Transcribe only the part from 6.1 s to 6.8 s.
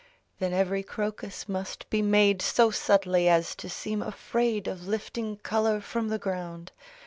ground.